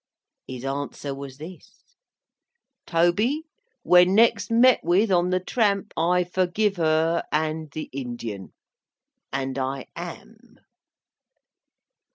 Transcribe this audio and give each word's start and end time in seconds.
His 0.47 0.65
answer 0.65 1.13
was 1.13 1.37
this: 1.37 1.83
"Toby, 2.87 3.43
when 3.83 4.15
next 4.15 4.49
met 4.49 4.79
with 4.83 5.11
on 5.11 5.29
the 5.29 5.39
tramp, 5.39 5.93
I 5.95 6.23
forgive 6.23 6.77
her 6.77 7.21
and 7.31 7.69
the 7.69 7.83
Indian. 7.93 8.53
And 9.31 9.59
I 9.59 9.85
am." 9.95 10.55